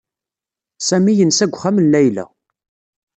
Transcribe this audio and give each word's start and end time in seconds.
Sami 0.87 1.13
yensa 1.17 1.45
deg 1.47 1.53
uxxam 1.55 1.77
n 1.79 1.85
Layla. 1.93 2.25